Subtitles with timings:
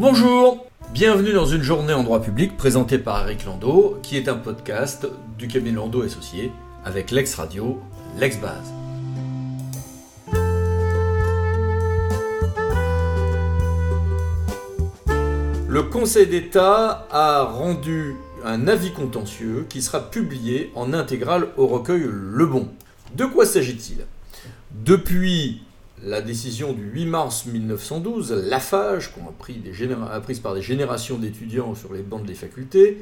[0.00, 4.36] Bonjour Bienvenue dans une journée en droit public présentée par Eric Landau, qui est un
[4.36, 5.06] podcast
[5.36, 6.50] du cabinet Landau Associé
[6.86, 7.78] avec l'ex-radio,
[8.18, 8.72] l'ex-base.
[15.68, 22.08] Le Conseil d'État a rendu un avis contentieux qui sera publié en intégrale au recueil
[22.10, 22.70] Le Bon.
[23.16, 24.06] De quoi s'agit-il?
[24.70, 25.60] Depuis
[26.04, 29.60] la décision du 8 mars 1912, l'AFAGE, qu'on a, pris
[30.22, 32.98] prise par des générations d'étudiants sur les bancs des facultés,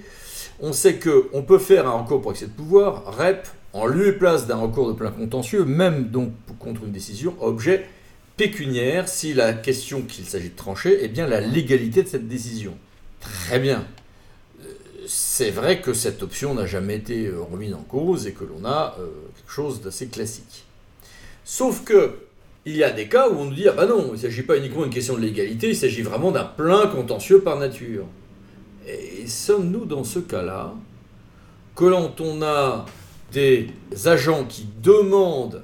[0.61, 4.13] on sait qu'on peut faire un recours pour excès de pouvoir, REP, en lieu et
[4.13, 7.87] place d'un recours de plein contentieux, même donc contre une décision objet
[8.37, 12.77] pécuniaire, si la question qu'il s'agit de trancher est bien la légalité de cette décision.
[13.21, 13.85] Très bien.
[15.07, 18.97] C'est vrai que cette option n'a jamais été remise en cause et que l'on a
[18.99, 20.65] euh, quelque chose d'assez classique.
[21.45, 22.28] Sauf que
[22.69, 24.43] il y a des cas où on nous dit ah bah non, il ne s'agit
[24.43, 28.05] pas uniquement d'une question de légalité, il s'agit vraiment d'un plein contentieux par nature.
[28.87, 30.75] Et sommes-nous dans ce cas-là
[31.75, 32.85] que quand on a
[33.33, 33.71] des
[34.05, 35.63] agents qui demandent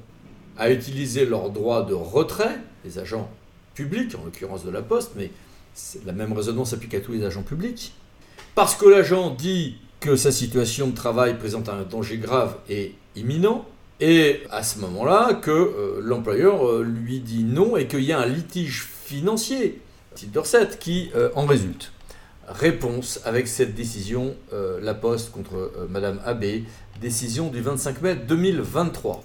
[0.57, 3.29] à utiliser leur droit de retrait, les agents
[3.75, 5.31] publics, en l'occurrence de la Poste, mais
[6.07, 7.93] la même raisonnement s'applique à tous les agents publics,
[8.55, 13.67] parce que l'agent dit que sa situation de travail présente un danger grave et imminent,
[14.01, 18.19] et à ce moment-là que euh, l'employeur euh, lui dit non et qu'il y a
[18.19, 19.81] un litige financier,
[20.15, 21.93] titre de qui euh, en résulte.
[22.49, 24.35] Réponse avec cette décision,
[24.83, 26.65] La Poste contre Madame Abbé,
[27.01, 29.25] décision du 25 mai 2023.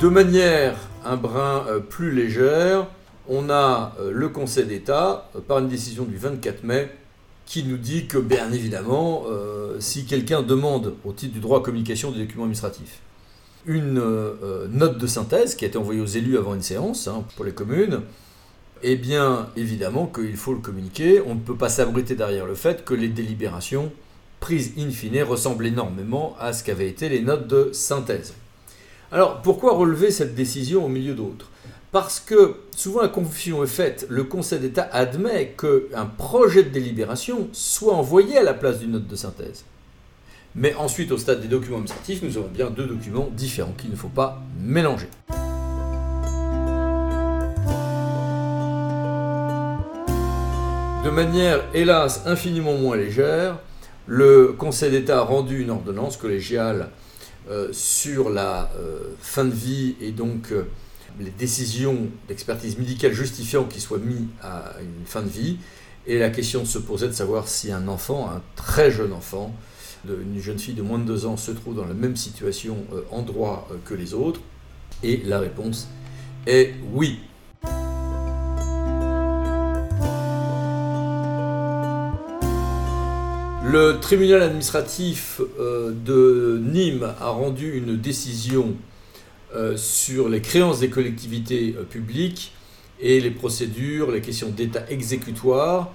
[0.00, 0.74] De manière
[1.04, 2.88] un brin plus légère,
[3.28, 6.90] on a le Conseil d'État, par une décision du 24 mai,
[7.52, 11.62] qui nous dit que, bien évidemment, euh, si quelqu'un demande au titre du droit à
[11.62, 13.00] communication des documents administratifs
[13.66, 17.24] une euh, note de synthèse qui a été envoyée aux élus avant une séance hein,
[17.36, 18.00] pour les communes,
[18.82, 21.20] eh bien évidemment qu'il faut le communiquer.
[21.26, 23.92] On ne peut pas s'abriter derrière le fait que les délibérations
[24.40, 28.32] prises in fine ressemblent énormément à ce qu'avaient été les notes de synthèse.
[29.12, 31.50] Alors pourquoi relever cette décision au milieu d'autres?
[31.92, 34.06] Parce que souvent la confusion est faite.
[34.08, 39.06] Le Conseil d'État admet qu'un projet de délibération soit envoyé à la place d'une note
[39.06, 39.64] de synthèse.
[40.54, 43.96] Mais ensuite, au stade des documents administratifs, nous avons bien deux documents différents qu'il ne
[43.96, 45.08] faut pas mélanger.
[51.04, 53.58] De manière, hélas, infiniment moins légère,
[54.06, 56.88] le Conseil d'État a rendu une ordonnance collégiale
[57.50, 60.64] euh, sur la euh, fin de vie et donc euh,
[61.20, 65.58] les décisions d'expertise médicale justifiant qu'il soit mis à une fin de vie.
[66.06, 69.54] Et la question se posait de savoir si un enfant, un très jeune enfant,
[70.08, 73.02] une jeune fille de moins de 2 ans se trouve dans la même situation euh,
[73.10, 74.40] en droit euh, que les autres.
[75.02, 75.88] Et la réponse
[76.46, 77.20] est oui.
[83.64, 88.74] Le tribunal administratif euh, de Nîmes a rendu une décision
[89.76, 92.52] sur les créances des collectivités euh, publiques
[93.00, 95.92] et les procédures, les questions d'état exécutoire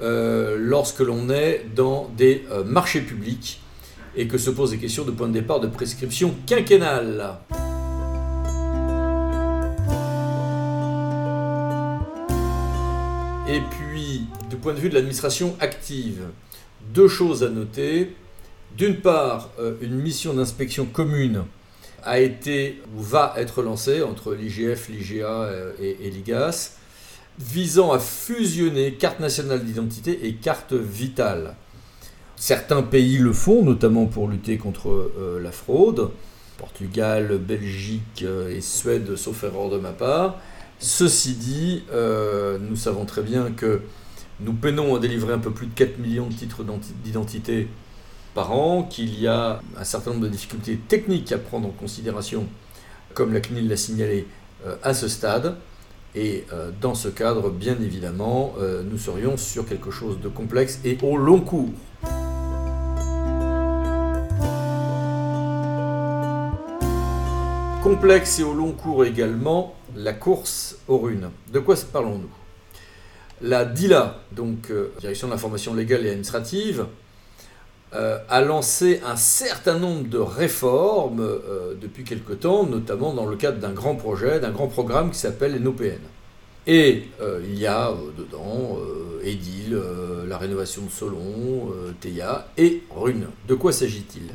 [0.00, 3.60] euh, lorsque l'on est dans des marchés publics
[4.16, 7.36] et que se posent des questions de point de départ de prescription quinquennale.
[13.48, 16.22] Et puis, du point de vue de l'administration active,
[16.94, 18.16] deux choses à noter.
[18.76, 19.50] D'une part,
[19.80, 21.44] une mission d'inspection commune
[22.06, 26.76] a été ou va être lancé entre l'IGF, l'IGA euh, et, l'IGAS,
[27.38, 31.56] visant à fusionner carte nationale d'identité et carte vitale.
[32.36, 36.10] Certains pays le font, notamment pour lutter contre euh, la fraude.
[36.58, 40.38] Portugal, Belgique euh, et Suède, sauf erreur de ma part.
[40.78, 41.84] Ceci dit,
[42.60, 43.80] nous savons très bien que
[44.40, 46.62] nous peinons à délivrer un peu plus de 4 millions de titres
[47.02, 47.66] d'identité
[48.90, 52.46] qu'il y a un certain nombre de difficultés techniques à prendre en considération,
[53.14, 54.26] comme la CNIL l'a signalé
[54.66, 55.56] euh, à ce stade.
[56.14, 60.80] Et euh, dans ce cadre, bien évidemment, euh, nous serions sur quelque chose de complexe
[60.84, 61.70] et au long cours.
[67.82, 71.30] Complexe et au long cours également, la course aux runes.
[71.52, 72.30] De quoi parlons-nous?
[73.40, 76.86] La DILA, donc Direction de l'information légale et administrative,
[77.96, 83.36] euh, a lancé un certain nombre de réformes euh, depuis quelque temps, notamment dans le
[83.36, 86.00] cadre d'un grand projet, d'un grand programme qui s'appelle NOPN.
[86.66, 88.76] Et euh, il y a dedans
[89.24, 89.80] Edil,
[90.28, 93.28] la rénovation de Solon, Théa et Rune.
[93.48, 94.30] De quoi s'agit-il?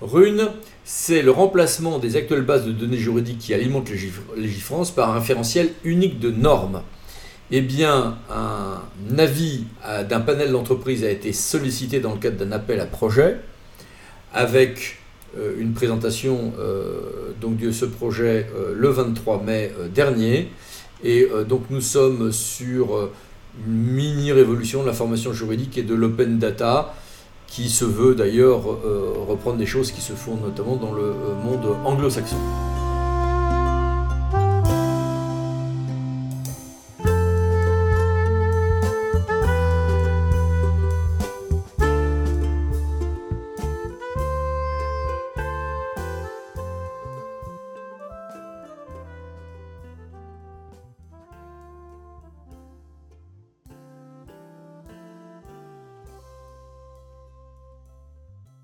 [0.00, 0.48] Rune,
[0.84, 3.90] c'est le remplacement des actuelles bases de données juridiques qui alimentent
[4.36, 6.82] Légifrance par un référentiel unique de normes.
[7.50, 9.64] Eh bien, un avis
[10.08, 13.38] d'un panel d'entreprise a été sollicité dans le cadre d'un appel à projet,
[14.34, 14.98] avec
[15.36, 20.50] euh, une présentation euh, donc de ce projet euh, le 23 mai dernier.
[21.04, 23.08] Et donc nous sommes sur
[23.64, 26.92] une mini révolution de la formation juridique et de l'open data
[27.46, 28.64] qui se veut d'ailleurs
[29.28, 31.14] reprendre des choses qui se font notamment dans le
[31.44, 32.36] monde anglo-saxon.